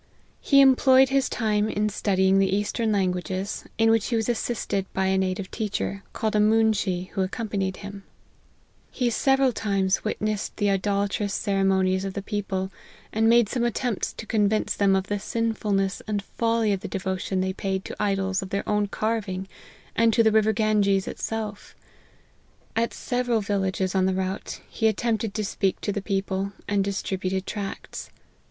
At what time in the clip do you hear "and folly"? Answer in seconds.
16.07-16.73